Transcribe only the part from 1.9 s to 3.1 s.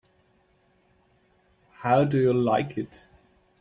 do you like it?